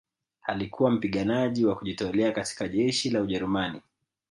[0.43, 3.81] alikuwa mpiganaji wa kujitolea katika jeshi la ujerumani